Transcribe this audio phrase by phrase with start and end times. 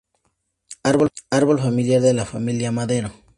[1.29, 3.11] Árbol familiar de la familia Madero